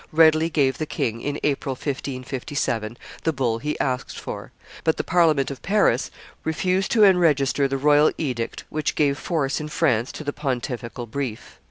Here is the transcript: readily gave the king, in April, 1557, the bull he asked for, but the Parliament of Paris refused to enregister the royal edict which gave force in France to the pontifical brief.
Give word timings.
readily 0.11 0.49
gave 0.49 0.79
the 0.79 0.85
king, 0.87 1.21
in 1.21 1.39
April, 1.43 1.73
1557, 1.75 2.97
the 3.23 3.31
bull 3.31 3.59
he 3.59 3.79
asked 3.79 4.17
for, 4.19 4.51
but 4.83 4.97
the 4.97 5.03
Parliament 5.03 5.51
of 5.51 5.61
Paris 5.61 6.09
refused 6.43 6.89
to 6.91 7.01
enregister 7.03 7.69
the 7.69 7.77
royal 7.77 8.11
edict 8.17 8.63
which 8.69 8.95
gave 8.95 9.15
force 9.15 9.59
in 9.61 9.67
France 9.67 10.11
to 10.11 10.23
the 10.23 10.33
pontifical 10.33 11.05
brief. 11.05 11.59